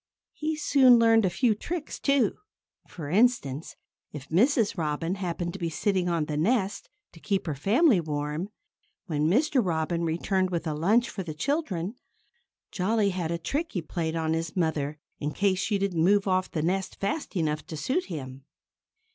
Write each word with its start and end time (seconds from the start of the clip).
He 0.33 0.55
soon 0.55 0.97
learned 0.97 1.25
a 1.25 1.29
few 1.29 1.53
tricks, 1.53 1.99
too. 1.99 2.33
For 2.87 3.07
instance, 3.07 3.75
if 4.11 4.29
Mrs. 4.29 4.75
Robin 4.75 5.13
happened 5.13 5.53
to 5.53 5.59
be 5.59 5.69
sitting 5.69 6.09
on 6.09 6.25
the 6.25 6.37
nest, 6.37 6.89
to 7.11 7.19
keep 7.19 7.45
her 7.45 7.53
family 7.53 7.99
warm, 8.01 8.49
when 9.05 9.27
Mr. 9.29 9.63
Robin 9.63 10.03
returned 10.03 10.49
with 10.49 10.65
a 10.65 10.73
lunch 10.73 11.07
for 11.07 11.21
the 11.21 11.35
children, 11.35 11.93
Jolly 12.71 13.11
had 13.11 13.29
a 13.29 13.37
trick 13.37 13.67
that 13.67 13.73
he 13.73 13.81
played 13.83 14.15
on 14.15 14.33
his 14.33 14.55
mother, 14.55 14.97
in 15.19 15.33
case 15.33 15.59
she 15.59 15.77
didn't 15.77 16.03
move 16.03 16.27
off 16.27 16.49
the 16.49 16.63
nest 16.63 16.99
fast 16.99 17.35
enough 17.35 17.63
to 17.67 17.77
suit 17.77 18.05
him. 18.05 18.45